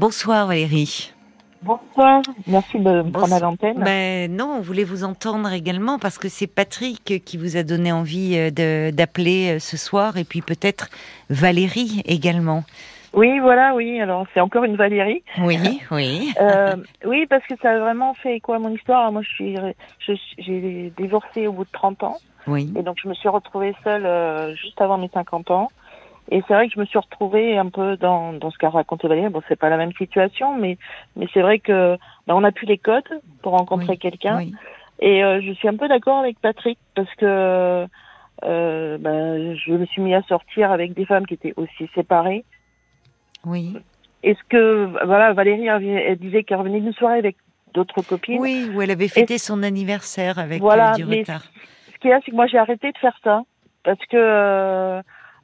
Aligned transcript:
Bonsoir 0.00 0.46
Valérie. 0.46 1.12
Bonsoir, 1.60 2.22
merci 2.46 2.78
de 2.78 3.02
me 3.02 3.10
prendre 3.10 3.34
à 3.34 3.38
l'antenne. 3.38 3.82
Ben 3.84 4.34
non, 4.34 4.54
on 4.56 4.60
voulait 4.62 4.84
vous 4.84 5.04
entendre 5.04 5.52
également 5.52 5.98
parce 5.98 6.16
que 6.16 6.30
c'est 6.30 6.46
Patrick 6.46 7.22
qui 7.26 7.36
vous 7.36 7.58
a 7.58 7.64
donné 7.64 7.92
envie 7.92 8.34
euh, 8.34 8.90
d'appeler 8.92 9.56
euh, 9.56 9.58
ce 9.58 9.76
soir 9.76 10.16
et 10.16 10.24
puis 10.24 10.40
peut-être 10.40 10.88
Valérie 11.28 12.00
également. 12.06 12.64
Oui, 13.12 13.40
voilà, 13.40 13.74
oui. 13.74 14.00
Alors 14.00 14.26
c'est 14.32 14.40
encore 14.40 14.64
une 14.64 14.76
Valérie. 14.76 15.22
Oui, 15.42 15.58
oui. 15.90 16.32
euh, 16.40 16.76
oui, 17.04 17.26
parce 17.28 17.44
que 17.46 17.54
ça 17.60 17.72
a 17.72 17.78
vraiment 17.78 18.14
fait 18.14 18.40
quoi 18.40 18.58
mon 18.58 18.70
histoire. 18.70 19.12
Moi, 19.12 19.20
je 19.20 19.28
suis, 19.28 19.56
j'ai 20.38 20.94
divorcé 20.96 21.46
au 21.46 21.52
bout 21.52 21.64
de 21.64 21.72
30 21.72 22.04
ans. 22.04 22.16
Oui. 22.46 22.72
Et 22.74 22.82
donc 22.82 22.96
je 23.02 23.06
me 23.06 23.12
suis 23.12 23.28
retrouvée 23.28 23.74
seule 23.84 24.06
euh, 24.06 24.54
juste 24.54 24.80
avant 24.80 24.96
mes 24.96 25.10
50 25.12 25.50
ans. 25.50 25.68
Et 26.30 26.42
c'est 26.46 26.54
vrai 26.54 26.68
que 26.68 26.74
je 26.74 26.80
me 26.80 26.84
suis 26.84 26.98
retrouvée 26.98 27.58
un 27.58 27.68
peu 27.68 27.96
dans, 27.96 28.32
dans 28.32 28.50
ce 28.50 28.58
qu'a 28.58 28.70
raconté 28.70 29.08
Valérie. 29.08 29.28
Bon, 29.30 29.42
c'est 29.48 29.58
pas 29.58 29.68
la 29.68 29.76
même 29.76 29.92
situation, 29.94 30.56
mais, 30.56 30.78
mais 31.16 31.26
c'est 31.34 31.42
vrai 31.42 31.58
que 31.58 31.96
ben, 32.26 32.34
on 32.34 32.42
n'a 32.42 32.52
plus 32.52 32.66
les 32.66 32.78
codes 32.78 33.20
pour 33.42 33.52
rencontrer 33.52 33.96
quelqu'un. 33.96 34.46
Et 35.00 35.24
euh, 35.24 35.40
je 35.42 35.52
suis 35.52 35.66
un 35.66 35.76
peu 35.76 35.88
d'accord 35.88 36.18
avec 36.18 36.38
Patrick 36.38 36.78
parce 36.94 37.12
que 37.16 37.86
euh, 38.44 38.98
ben, 38.98 39.56
je 39.56 39.72
me 39.72 39.86
suis 39.86 40.02
mis 40.02 40.14
à 40.14 40.22
sortir 40.22 40.70
avec 40.70 40.94
des 40.94 41.04
femmes 41.04 41.26
qui 41.26 41.34
étaient 41.34 41.54
aussi 41.56 41.90
séparées. 41.94 42.44
Oui. 43.44 43.76
Est-ce 44.22 44.42
que 44.48 45.04
voilà, 45.04 45.32
Valérie 45.32 45.66
elle 45.66 46.18
disait 46.18 46.44
qu'elle 46.44 46.58
revenait 46.58 46.80
d'une 46.80 46.92
soirée 46.92 47.18
avec 47.18 47.36
d'autres 47.74 48.02
copines. 48.02 48.40
Oui, 48.40 48.70
où 48.72 48.82
elle 48.82 48.90
avait 48.90 49.08
fêté 49.08 49.38
son 49.38 49.62
anniversaire 49.62 50.38
avec 50.38 50.60
voilà, 50.60 50.92
du 50.92 51.04
retard. 51.04 51.42
Ce 51.92 51.98
qu'il 51.98 52.10
y 52.10 52.12
a, 52.12 52.20
c'est 52.24 52.30
que 52.30 52.36
moi 52.36 52.46
j'ai 52.46 52.58
arrêté 52.58 52.92
de 52.92 52.98
faire 52.98 53.18
ça 53.24 53.42
parce 53.82 54.04
que 54.06 55.02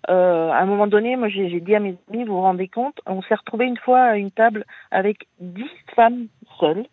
euh, 0.09 0.51
à 0.51 0.59
un 0.59 0.67
moment 0.67 0.87
donné, 0.87 1.17
moi, 1.17 1.29
j'ai 1.29 1.61
dit 1.61 1.75
à 1.75 1.81
mes 1.81 1.97
amis, 2.13 2.25
vous 2.25 2.35
vous 2.35 2.41
rendez 2.41 2.69
compte, 2.69 2.99
on 3.07 3.23
s'est 3.23 3.35
retrouvé 3.35 3.67
une 3.67 3.79
fois 3.79 4.01
à 4.01 4.17
une 4.17 4.31
table 4.31 4.65
avec 4.91 5.27
dix 5.41 5.71
femmes 5.95 6.27
seules. 6.61 6.87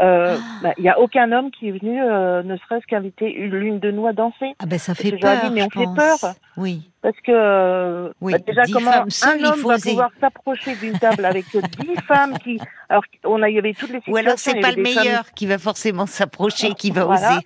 Euh, 0.00 0.38
bah, 0.62 0.72
il 0.78 0.82
n'y 0.82 0.88
a 0.88 0.98
aucun 0.98 1.30
homme 1.30 1.50
qui 1.50 1.68
est 1.68 1.72
venu, 1.72 2.00
euh, 2.02 2.42
ne 2.42 2.56
serait-ce 2.56 2.86
qu'inviter 2.86 3.32
l'une 3.32 3.80
de 3.80 3.90
nous 3.90 4.06
à 4.06 4.14
danser. 4.14 4.54
Ah 4.58 4.64
ben 4.64 4.78
ça 4.78 4.94
fait 4.94 5.12
peur. 5.18 5.42
Dit, 5.44 5.50
mais 5.52 5.62
on 5.62 5.68
fait 5.68 5.94
peur. 5.94 6.34
Oui. 6.56 6.90
Parce 7.02 7.18
que 7.20 8.10
oui, 8.20 8.32
bah, 8.32 8.38
déjà 8.46 8.62
comment 8.72 8.90
un 8.92 9.44
homme 9.44 9.60
va 9.60 9.76
pouvoir 9.76 10.10
s'approcher 10.18 10.74
d'une 10.76 10.98
table 10.98 11.24
avec 11.26 11.44
dix 11.78 11.96
femmes 12.08 12.38
qui, 12.38 12.58
alors 12.88 13.04
on 13.24 13.42
a, 13.42 13.50
il 13.50 13.56
y 13.56 13.58
avait 13.58 13.74
toutes 13.74 13.90
les 13.90 13.98
situations. 13.98 14.12
Ou 14.12 14.16
alors 14.16 14.38
c'est 14.38 14.58
pas 14.60 14.72
le 14.72 14.82
meilleur 14.82 15.32
qui 15.34 15.46
va 15.46 15.58
forcément 15.58 16.06
s'approcher, 16.06 16.72
qui 16.72 16.90
va 16.90 17.06
oser. 17.06 17.40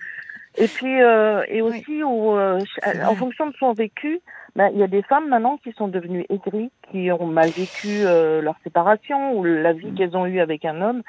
Et 0.57 0.67
puis 0.67 1.01
euh, 1.01 1.43
et 1.47 1.61
aussi 1.61 2.01
euh, 2.01 2.59
en 3.05 3.15
fonction 3.15 3.47
de 3.47 3.55
son 3.57 3.73
vécu, 3.73 4.21
ben, 4.55 4.69
il 4.73 4.79
y 4.79 4.83
a 4.83 4.87
des 4.87 5.01
femmes 5.01 5.27
maintenant 5.27 5.57
qui 5.57 5.73
sont 5.73 5.87
devenues 5.87 6.25
aigries, 6.29 6.71
qui 6.89 7.11
ont 7.11 7.27
mal 7.27 7.49
vécu 7.49 8.05
euh, 8.05 8.41
leur 8.41 8.55
séparation 8.63 9.37
ou 9.37 9.43
la 9.43 9.73
vie 9.73 9.91
mm. 9.91 9.95
qu'elles 9.95 10.15
ont 10.15 10.25
eue 10.25 10.39
avec 10.39 10.63
un 10.63 10.81
homme. 10.81 11.03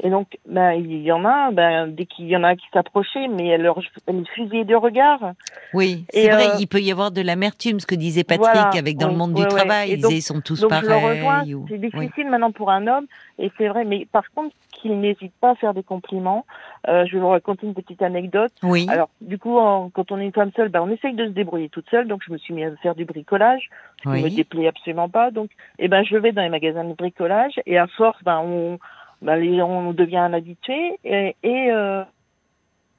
Et 0.00 0.10
donc, 0.10 0.38
ben, 0.46 0.72
il 0.72 1.02
y 1.02 1.12
en 1.12 1.24
a, 1.24 1.50
ben, 1.50 1.86
dès 1.88 2.06
qu'il 2.06 2.26
y 2.26 2.36
en 2.36 2.44
a 2.44 2.56
qui 2.56 2.66
s'approchaient, 2.72 3.28
mais 3.28 3.48
elles 3.48 3.62
leur 3.62 3.78
elles 4.06 4.24
fusillaient 4.34 4.64
de 4.64 4.74
regard. 4.74 5.32
Oui, 5.74 6.04
c'est 6.10 6.28
vrai, 6.28 6.46
il 6.58 6.66
peut 6.66 6.80
y 6.80 6.90
avoir 6.90 7.10
de 7.10 7.22
l'amertume, 7.22 7.80
ce 7.80 7.86
que 7.86 7.94
disait 7.94 8.24
Patrick, 8.24 8.76
avec 8.76 8.96
dans 8.96 9.08
le 9.08 9.16
monde 9.16 9.34
du 9.34 9.46
travail, 9.46 9.92
ils, 9.92 10.04
ils 10.10 10.22
sont 10.22 10.40
tous 10.40 10.66
pareils. 10.68 11.56
C'est 11.68 11.78
difficile 11.78 12.28
maintenant 12.28 12.52
pour 12.52 12.70
un 12.70 12.86
homme, 12.86 13.06
et 13.38 13.50
c'est 13.58 13.68
vrai, 13.68 13.84
mais 13.84 14.06
par 14.10 14.24
contre, 14.34 14.54
qu'il 14.82 14.98
n'hésite 14.98 15.32
pas 15.40 15.50
à 15.50 15.54
faire 15.54 15.72
des 15.72 15.82
compliments. 15.82 16.44
Euh, 16.88 17.06
je 17.06 17.14
vais 17.14 17.20
vous 17.20 17.28
raconter 17.28 17.66
une 17.66 17.74
petite 17.74 18.02
anecdote. 18.02 18.52
Oui. 18.62 18.86
Alors, 18.90 19.08
du 19.20 19.38
coup, 19.38 19.56
quand 19.94 20.10
on 20.10 20.18
est 20.18 20.24
une 20.24 20.32
femme 20.32 20.50
seule, 20.56 20.68
ben, 20.68 20.82
on 20.82 20.90
essaye 20.90 21.14
de 21.14 21.26
se 21.26 21.30
débrouiller 21.30 21.68
toute 21.68 21.88
seule. 21.88 22.08
Donc, 22.08 22.22
je 22.26 22.32
me 22.32 22.38
suis 22.38 22.52
mis 22.52 22.64
à 22.64 22.74
faire 22.82 22.94
du 22.94 23.04
bricolage. 23.04 23.70
Je 24.04 24.10
ne 24.10 24.16
me 24.16 24.28
déplaît 24.28 24.66
absolument 24.66 25.08
pas. 25.08 25.30
Donc, 25.30 25.50
eh 25.78 25.88
ben, 25.88 26.04
je 26.04 26.16
vais 26.16 26.32
dans 26.32 26.42
les 26.42 26.48
magasins 26.48 26.84
de 26.84 26.94
bricolage 26.94 27.60
et 27.64 27.78
à 27.78 27.86
force, 27.86 28.18
ben, 28.24 28.40
on, 28.44 28.78
ben, 29.22 29.62
on 29.62 29.92
devient 29.92 30.18
un 30.18 30.32
habitué 30.32 30.98
et, 31.04 31.36
et 31.42 31.70
euh, 31.70 32.02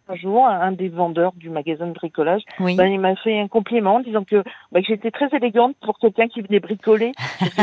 un 0.09 0.15
jour, 0.15 0.45
un 0.45 0.71
des 0.71 0.89
vendeurs 0.89 1.33
du 1.35 1.49
magasin 1.49 1.87
de 1.87 1.93
bricolage, 1.93 2.41
ben, 2.59 2.85
il 2.85 2.99
m'a 2.99 3.15
fait 3.15 3.39
un 3.39 3.47
compliment 3.47 3.95
en 3.95 3.99
disant 3.99 4.23
que, 4.23 4.43
ben, 4.71 4.81
que 4.81 4.87
j'étais 4.87 5.11
très 5.11 5.29
élégante 5.35 5.75
pour 5.81 5.97
quelqu'un 5.99 6.27
qui 6.27 6.41
venait 6.41 6.59
bricoler. 6.59 7.13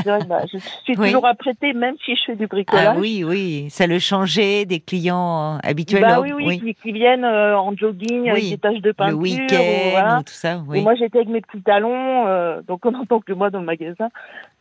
ben, 0.05 0.47
je 0.53 0.59
suis 0.59 0.95
toujours 0.95 1.27
apprêtée, 1.27 1.73
même 1.73 1.97
si 2.05 2.17
je 2.17 2.23
fais 2.27 2.37
du 2.37 2.47
bricolage. 2.47 2.95
Ah 2.97 2.99
oui, 2.99 3.25
oui, 3.25 3.67
ça 3.71 3.87
le 3.87 3.99
changeait 3.99 4.65
des 4.65 4.81
clients 4.81 5.57
euh, 5.57 5.59
habituels. 5.63 6.03
Bah, 6.03 6.21
oui, 6.21 6.33
oui, 6.33 6.75
Qui, 6.83 6.93
viennent 6.93 7.25
euh, 7.25 7.59
en 7.59 7.77
jogging 7.77 8.29
avec 8.31 8.49
des 8.49 8.59
taches 8.59 8.81
de 8.81 8.93
peinture. 8.93 9.17
Le 9.17 9.23
week-end, 9.23 10.23
tout 10.25 10.33
ça. 10.33 10.61
Et 10.75 10.81
moi, 10.81 10.95
j'étais 10.95 11.19
avec 11.19 11.29
mes 11.29 11.41
petits 11.41 11.63
talons, 11.63 12.27
euh, 12.27 12.63
donc 12.63 12.87
en 12.87 13.05
tant 13.05 13.21
que 13.21 13.33
moi 13.33 13.51
dans 13.51 13.61
le 13.61 13.67
magasin. 13.67 14.09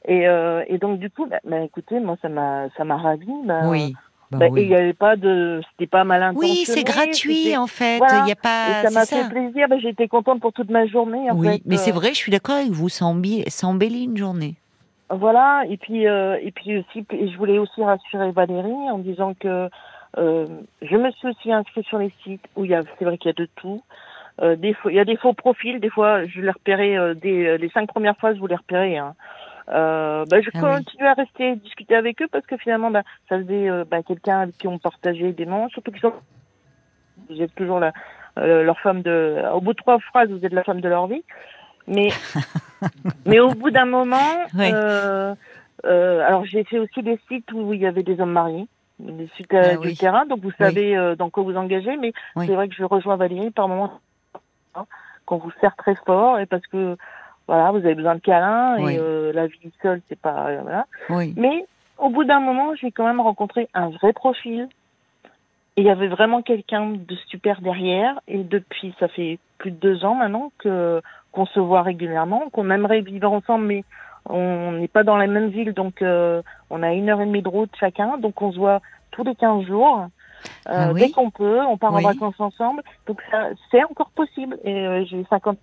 Et, 0.06 0.28
euh, 0.28 0.64
et 0.68 0.78
donc 0.78 1.00
du 1.00 1.10
coup, 1.10 1.26
bah, 1.26 1.40
bah, 1.44 1.62
écoutez, 1.62 2.00
moi 2.00 2.16
ça 2.22 2.30
m'a 2.30 2.70
ça 2.78 2.84
m'a 2.84 2.98
ravi. 2.98 3.28
Oui. 3.66 3.94
Bah, 4.32 4.38
bah 4.38 4.48
il 4.58 4.68
n'y 4.68 4.76
avait 4.76 4.94
pas 4.94 5.16
de, 5.16 5.60
c'était 5.72 5.88
pas 5.88 6.04
mal 6.04 6.22
intentionné. 6.22 6.60
Oui, 6.60 6.66
c'est 6.66 6.84
gratuit 6.84 7.58
en 7.58 7.66
fait. 7.66 7.98
Il 7.98 8.28
y 8.28 8.32
a 8.32 8.36
pas. 8.36 8.82
Et 8.84 8.88
ça 8.88 8.92
m'a 8.92 9.06
fait 9.06 9.28
plaisir. 9.28 9.68
Bah, 9.68 9.78
J'étais 9.80 10.08
contente 10.08 10.40
pour 10.40 10.54
toute 10.54 10.70
ma 10.70 10.86
journée. 10.86 11.32
En 11.32 11.38
oui, 11.38 11.64
mais 11.66 11.78
c'est 11.78 11.92
euh. 11.92 11.96
vrai, 11.96 12.10
je 12.10 12.18
suis 12.18 12.32
d'accord 12.32 12.56
avec 12.56 12.70
vous. 12.70 12.90
Ça 12.90 13.06
embellit 13.06 14.04
une 14.04 14.18
journée. 14.18 14.56
Voilà. 15.10 15.64
Et 15.68 15.78
puis, 15.78 16.08
euh, 16.08 16.38
et 16.42 16.52
puis 16.52 16.78
aussi, 16.78 17.06
je 17.12 17.38
voulais 17.38 17.58
aussi 17.58 17.84
rassurer 17.84 18.32
Valérie 18.32 18.92
en 18.92 19.00
disant 19.00 19.34
que 19.34 19.70
euh, 20.18 20.48
je 20.82 20.96
me 20.96 21.12
suis 21.12 21.30
aussi 21.30 21.52
inscrite 21.52 21.88
sur 21.88 21.98
les 21.98 22.12
sites 22.24 22.46
où 22.56 22.66
il 22.66 22.72
y 22.72 22.76
a, 22.76 22.84
c'est 22.98 23.06
vrai 23.06 23.18
qu'il 23.18 23.30
y 23.30 23.34
a 23.34 23.42
de 23.42 23.50
tout. 23.56 23.82
Euh, 24.42 24.56
des 24.56 24.76
il 24.86 24.94
y 24.94 25.00
a 25.00 25.06
des 25.06 25.18
faux 25.18 25.34
profils. 25.34 25.80
Des 25.80 25.90
fois, 25.90 26.26
je 26.26 26.42
les 26.42 26.52
repérais. 26.52 27.16
Des, 27.16 27.58
les 27.58 27.70
cinq 27.70 27.88
premières 27.88 28.18
fois, 28.18 28.36
je 28.36 28.40
vous 28.40 28.48
les 28.48 28.56
repérais. 28.56 28.98
Hein. 28.98 29.16
Euh, 29.72 30.26
bah, 30.26 30.42
je 30.42 30.50
ah 30.56 30.60
continue 30.60 31.06
à 31.06 31.14
rester 31.14 31.56
discuter 31.58 31.96
avec 31.96 32.22
eux 32.22 32.28
parce 32.32 32.46
que 32.46 32.58
finalement, 32.58 32.90
bah, 32.90 33.04
ça 33.28 33.38
faisait 33.38 33.70
euh, 33.70 33.86
bah, 33.90 34.02
quelqu'un 34.04 34.40
avec 34.40 34.58
qui 34.58 34.68
on 34.68 34.80
partageait 34.80 35.32
des 35.32 35.46
moments, 35.46 35.70
surtout 35.70 35.92
qu'ils 35.92 36.02
sont, 36.02 36.14
vous 37.30 37.42
êtes 37.42 37.54
toujours 37.54 37.80
la, 37.80 37.94
euh, 38.38 38.64
leur 38.64 38.80
femme 38.80 39.02
de, 39.02 39.44
au 39.54 39.62
bout 39.62 39.74
de 39.74 39.78
trois 39.78 40.00
phrases, 40.00 40.30
vous 40.30 40.46
êtes 40.46 40.54
la 40.54 40.64
femme 40.64 40.82
de 40.82 40.90
leur 40.90 41.08
vie. 41.08 41.24
Mais, 41.88 42.10
mais 43.26 43.40
au 43.40 43.50
bout 43.50 43.72
d'un 43.72 43.86
moment, 43.86 44.18
euh, 44.58 45.36
euh, 45.86 46.28
alors 46.28 46.46
j'ai 46.46 46.64
fait 46.64 46.80
aussi 46.80 47.02
des 47.02 47.20
sites 47.28 47.52
où 47.52 47.74
il 47.74 47.82
y 47.82 47.88
avait 47.88 48.04
des 48.04 48.20
hommes 48.22 48.32
mariés, 48.32 48.68
des 49.00 49.28
sites 49.36 49.54
ah 49.54 49.76
du 49.78 49.96
terrain, 49.96 50.26
donc 50.26 50.42
vous 50.42 50.52
savez 50.58 51.16
dans 51.18 51.30
quoi 51.30 51.44
vous 51.44 51.56
engagez, 51.56 51.98
mais 51.98 52.14
c'est 52.38 52.54
vrai 52.54 52.68
que 52.70 52.76
je 52.76 52.84
rejoins 52.84 53.16
Valérie 53.16 53.52
par 53.52 53.68
moment 53.68 54.00
hein, 54.76 54.86
qu'on 55.26 55.38
vous 55.38 55.52
sert 55.62 55.76
très 55.76 55.96
fort 55.96 56.40
et 56.40 56.46
parce 56.46 56.66
que 56.68 56.96
voilà, 57.50 57.72
vous 57.72 57.80
avez 57.80 57.96
besoin 57.96 58.14
de 58.14 58.20
câlins 58.20 58.78
et 58.78 59.00
euh, 59.00 59.34
la 59.34 59.48
vie 59.48 59.72
seule, 59.82 60.02
c'est 60.08 60.20
pas 60.20 60.50
euh, 60.50 60.60
voilà. 60.62 60.86
Mais 61.36 61.66
au 61.98 62.10
bout 62.10 62.24
d'un 62.24 62.40
moment, 62.40 62.76
j'ai 62.76 62.92
quand 62.92 63.06
même 63.06 63.20
rencontré 63.20 63.68
un 63.74 63.90
vrai 63.90 64.14
profil. 64.14 64.70
Et 65.76 65.82
il 65.82 65.88
y 65.88 65.90
avait 65.90 66.10
vraiment 66.10 66.44
quelqu'un 66.44 66.92
de 66.92 67.16
super 67.28 67.62
derrière. 67.62 68.20
Et 68.28 68.44
depuis, 68.44 68.94
ça 69.00 69.08
fait 69.08 69.40
plus 69.58 69.72
de 69.72 69.78
deux 69.78 70.06
ans 70.06 70.14
maintenant 70.14 70.52
que 70.60 71.02
qu'on 71.32 71.48
se 71.48 71.60
voit 71.60 71.82
régulièrement, 71.82 72.52
qu'on 72.52 72.70
aimerait 72.70 73.02
vivre 73.02 73.32
ensemble, 73.32 73.66
mais 73.66 73.84
on 74.30 74.74
n'est 74.74 74.88
pas 74.88 75.04
dans 75.04 75.18
la 75.18 75.26
même 75.26 75.50
ville, 75.50 75.74
donc 75.74 76.04
euh, 76.04 76.44
on 76.70 76.84
a 76.84 76.94
une 76.94 77.10
heure 77.10 77.22
et 77.22 77.26
demie 77.26 77.42
de 77.42 77.50
route 77.50 77.72
chacun, 77.80 78.20
donc 78.20 78.40
on 78.44 78.52
se 78.52 78.60
voit 78.60 78.80
tous 79.10 79.24
les 79.24 79.34
quinze 79.34 79.66
jours. 79.66 80.06
Ah 80.68 80.94
dès 80.94 81.10
qu'on 81.10 81.32
peut, 81.32 81.62
on 81.62 81.78
part 81.78 81.96
en 81.96 82.02
vacances 82.02 82.40
ensemble. 82.40 82.84
Donc 83.08 83.22
c'est 83.72 83.84
encore 83.84 84.12
possible. 84.12 84.60
Et 84.64 85.06
j'ai 85.06 85.26
50 85.32 85.58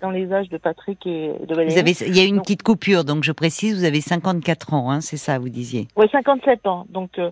dans 0.00 0.10
les 0.10 0.32
âges 0.32 0.48
de 0.48 0.58
Patrick 0.58 1.06
et 1.06 1.32
de 1.46 1.54
Valérie. 1.54 1.74
Vous 1.74 1.78
avez, 1.78 1.92
il 2.06 2.16
y 2.16 2.20
a 2.20 2.24
une 2.24 2.40
petite 2.40 2.62
coupure, 2.62 3.04
donc 3.04 3.24
je 3.24 3.32
précise, 3.32 3.78
vous 3.78 3.84
avez 3.84 4.00
54 4.00 4.74
ans, 4.74 4.90
hein, 4.90 5.00
c'est 5.00 5.16
ça, 5.16 5.38
vous 5.38 5.48
disiez 5.48 5.88
Oui, 5.96 6.06
57 6.10 6.66
ans. 6.66 6.86
Donc, 6.88 7.18
euh, 7.18 7.30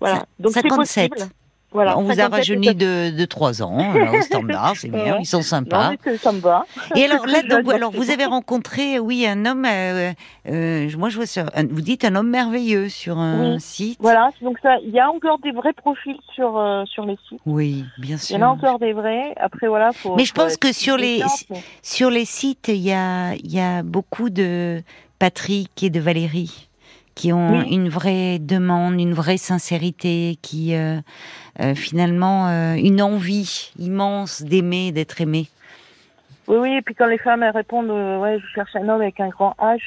voilà. 0.00 0.26
Donc, 0.38 0.52
57. 0.52 1.30
Voilà, 1.70 1.98
on 1.98 2.02
vous 2.02 2.18
a 2.18 2.28
rajeuni 2.28 2.74
de, 2.74 3.10
de 3.10 3.24
3 3.26 3.62
ans, 3.62 3.92
au 3.94 4.22
standard, 4.22 4.72
c'est 4.76 4.88
bien, 4.90 5.18
ils 5.20 5.26
sont 5.26 5.42
sympas. 5.42 5.90
Non, 5.90 6.16
ça 6.18 6.32
me 6.32 6.40
va. 6.40 6.64
Et 6.96 7.04
alors 7.04 7.26
là, 7.26 7.42
donc, 7.42 7.70
alors 7.70 7.92
vous 7.92 8.10
avez 8.10 8.24
rencontré, 8.24 8.98
oui, 8.98 9.26
un 9.26 9.44
homme, 9.44 9.66
euh, 9.66 10.12
euh, 10.48 10.88
moi 10.96 11.10
je 11.10 11.16
vois 11.16 11.26
sur, 11.26 11.44
vous 11.70 11.80
dites 11.82 12.06
un 12.06 12.16
homme 12.16 12.30
merveilleux 12.30 12.88
sur 12.88 13.18
un 13.18 13.58
site. 13.58 13.98
Voilà, 14.00 14.30
donc 14.40 14.58
ça, 14.62 14.78
il 14.82 14.90
y 14.90 14.98
a 14.98 15.10
encore 15.10 15.38
des 15.40 15.52
vrais 15.52 15.74
profils 15.74 16.18
sur 16.34 16.56
euh, 16.56 16.84
sur 16.86 17.04
les 17.04 17.18
sites. 17.28 17.40
Oui, 17.44 17.84
bien 17.98 18.16
sûr. 18.16 18.36
Il 18.36 18.40
y 18.40 18.42
en 18.42 18.48
a 18.48 18.50
encore 18.50 18.78
des 18.78 18.94
vrais. 18.94 19.34
Après 19.36 19.68
voilà, 19.68 19.92
faut. 19.92 20.16
Mais 20.16 20.24
je 20.24 20.32
pense 20.32 20.56
que 20.56 20.72
sur 20.72 20.96
les 20.96 21.22
sur 21.82 22.08
les 22.08 22.24
sites, 22.24 22.68
il 22.68 22.76
y 22.76 22.92
a 22.92 23.34
il 23.34 23.52
y 23.52 23.60
a 23.60 23.82
beaucoup 23.82 24.30
de 24.30 24.82
Patrick 25.18 25.82
et 25.82 25.90
de 25.90 26.00
Valérie 26.00 26.67
qui 27.18 27.32
ont 27.32 27.62
une 27.62 27.88
vraie 27.88 28.38
demande, 28.38 29.00
une 29.00 29.12
vraie 29.12 29.38
sincérité, 29.38 30.38
qui 30.40 30.76
euh, 30.76 31.00
euh, 31.60 31.74
finalement 31.74 32.46
euh, 32.46 32.74
une 32.74 33.02
envie 33.02 33.72
immense 33.76 34.42
d'aimer, 34.42 34.92
d'être 34.92 35.20
aimé. 35.20 35.48
Oui, 36.46 36.58
oui, 36.58 36.76
et 36.76 36.82
puis 36.82 36.94
quand 36.94 37.06
les 37.06 37.18
femmes 37.18 37.42
elles 37.42 37.50
répondent, 37.50 37.90
ouais, 37.90 38.38
je 38.38 38.46
cherche 38.54 38.74
un 38.76 38.88
homme 38.88 39.00
avec 39.00 39.18
un 39.18 39.30
grand 39.30 39.56
H. 39.58 39.80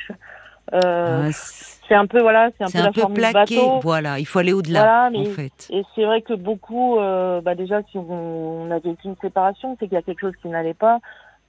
Ah, 0.73 1.29
c'est 1.31 1.95
un 1.95 2.05
peu 2.05 2.21
voilà, 2.21 2.49
c'est 2.57 2.65
un 2.65 2.91
peu, 2.91 3.01
un 3.01 3.07
peu 3.07 3.13
plaqué. 3.13 3.61
Voilà, 3.81 4.19
il 4.19 4.25
faut 4.25 4.39
aller 4.39 4.53
au-delà 4.53 5.09
en 5.13 5.25
fait. 5.25 5.69
Et 5.69 5.83
c'est 5.95 6.03
vrai 6.03 6.21
que 6.21 6.33
beaucoup, 6.33 6.97
bah 6.97 7.55
déjà 7.55 7.81
si 7.91 7.97
on, 7.97 8.69
a 8.69 8.79
vécu 8.79 9.07
une 9.07 9.15
séparation, 9.21 9.77
c'est 9.79 9.87
qu'il 9.87 9.95
y 9.95 9.99
a 9.99 10.01
quelque 10.01 10.19
chose 10.19 10.35
qui 10.41 10.49
n'allait 10.49 10.73
pas. 10.73 10.99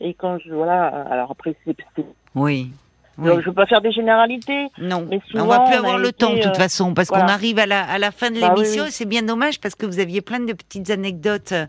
Et 0.01 0.15
quand 0.15 0.39
je 0.39 0.55
voilà, 0.55 0.87
alors 0.87 1.33
après 1.33 1.57
c'est 1.65 1.77
oui 2.35 2.71
je 3.19 3.31
ne 3.31 3.41
veux 3.43 3.53
pas 3.53 3.67
faire 3.67 3.83
des 3.83 3.93
généralités. 3.93 4.69
Non, 4.79 5.07
mais 5.09 5.21
souvent, 5.31 5.45
on 5.45 5.49
va 5.49 5.61
plus 5.61 5.75
avoir 5.75 5.99
le 5.99 6.13
temps 6.13 6.33
de 6.33 6.41
toute 6.41 6.53
euh, 6.53 6.55
façon, 6.55 6.95
parce 6.95 7.09
qu'on 7.09 7.17
arrive 7.17 7.59
à 7.59 7.67
la, 7.67 7.85
à 7.85 7.99
la 7.99 8.11
fin 8.11 8.31
de 8.31 8.41
bah 8.41 8.55
l'émission. 8.55 8.85
C'est 8.89 9.05
bien 9.05 9.23
dommage 9.23 9.61
parce 9.61 9.75
que 9.75 9.85
vous 9.85 9.99
aviez 9.99 10.21
plein 10.23 10.41
de 10.41 10.53
petites 10.53 10.91
anecdotes 10.91 11.53
euh, 11.53 11.67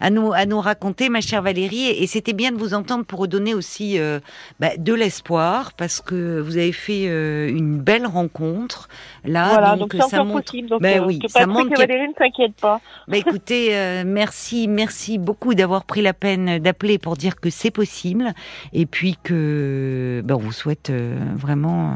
à 0.00 0.10
nous, 0.10 0.32
à 0.32 0.46
nous 0.46 0.60
raconter, 0.60 1.08
ma 1.08 1.20
chère 1.20 1.42
Valérie. 1.42 1.88
Et, 1.88 2.06
c'était 2.06 2.32
bien 2.32 2.52
de 2.52 2.58
vous 2.58 2.74
entendre 2.74 3.04
pour 3.04 3.18
redonner 3.18 3.54
aussi 3.54 3.98
euh, 3.98 4.20
bah, 4.60 4.76
de 4.76 4.94
l'espoir, 4.94 5.72
parce 5.72 6.00
que 6.00 6.38
vous 6.40 6.56
avez 6.56 6.72
fait 6.72 7.04
une 7.04 7.78
belle 7.78 8.06
rencontre. 8.06 8.88
Là, 9.24 9.48
voilà, 9.48 9.76
donc, 9.76 9.94
ça 9.94 10.22
montre. 10.22 10.44
Possible, 10.44 10.68
donc, 10.68 10.80
ben 10.82 11.02
oui, 11.04 11.18
ça 11.28 11.46
montre 11.46 11.70
que 11.70 11.78
Valérie 11.78 12.08
ne 12.08 12.14
s'inquiète 12.14 12.54
pas. 12.60 12.80
Bah, 13.08 13.16
écoutez, 13.16 14.02
merci, 14.04 14.68
merci 14.68 15.18
beaucoup 15.18 15.54
d'avoir 15.54 15.84
pris 15.84 16.02
la 16.02 16.12
peine 16.12 16.58
d'appeler 16.58 16.98
pour 16.98 17.16
dire 17.16 17.40
que 17.40 17.50
c'est 17.50 17.70
possible, 17.70 18.32
et 18.72 18.86
puis 18.86 19.16
que 19.22 20.22
ben, 20.24 20.36
on 20.36 20.38
vous 20.38 20.52
souhaite 20.52 20.83
euh, 20.90 21.18
vraiment 21.36 21.90
euh, 21.90 21.94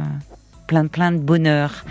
plein 0.67 0.87
plein 0.87 1.13
de 1.13 1.19
bonheur. 1.19 1.85